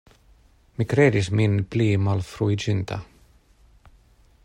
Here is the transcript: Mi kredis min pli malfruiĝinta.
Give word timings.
Mi 0.79 0.87
kredis 0.93 1.29
min 1.41 1.59
pli 1.75 1.87
malfruiĝinta. 2.07 3.01